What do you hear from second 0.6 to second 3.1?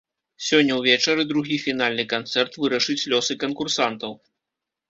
ўвечары другі фінальны канцэрт вырашыць